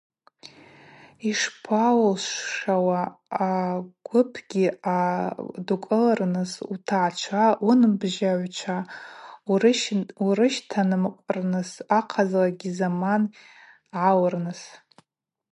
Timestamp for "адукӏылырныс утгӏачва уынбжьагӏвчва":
4.95-8.77